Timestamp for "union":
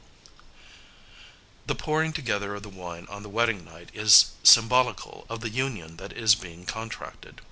5.51-5.97